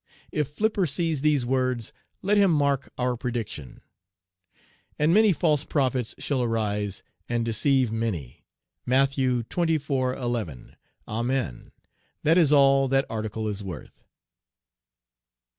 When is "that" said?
12.23-12.39, 12.87-13.05